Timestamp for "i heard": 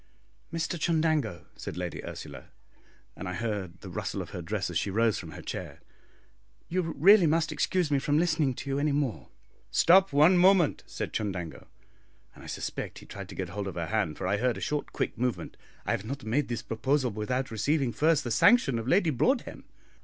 3.29-3.81, 14.25-14.57